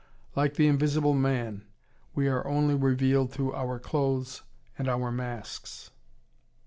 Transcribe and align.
Like 0.35 0.55
the 0.55 0.65
Invisible 0.65 1.13
Man, 1.13 1.63
we 2.15 2.27
are 2.27 2.47
only 2.47 2.73
revealed 2.73 3.31
through 3.31 3.53
our 3.53 3.77
clothes 3.77 4.41
and 4.75 4.87
our 4.89 5.11
masks. 5.11 5.91